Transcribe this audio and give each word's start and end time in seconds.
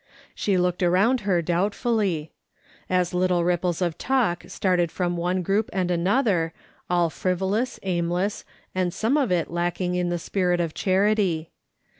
She 0.33 0.57
looked 0.57 0.81
around 0.81 1.21
her 1.29 1.43
doubtfully, 1.43 2.31
as 2.89 3.13
little 3.13 3.43
ripples 3.43 3.83
of 3.83 3.99
talk 3.99 4.43
started 4.47 4.91
from 4.91 5.15
one 5.15 5.43
group 5.43 5.69
and 5.71 5.91
another, 5.91 6.53
all 6.89 7.11
frivolous, 7.11 7.79
aimless, 7.83 8.43
and 8.73 8.91
some 8.91 9.15
of 9.15 9.31
it 9.31 9.51
lacking 9.51 9.93
in 9.93 10.09
the 10.09 10.17
spirit 10.17 10.59
of 10.59 10.73
charity. 10.73 11.51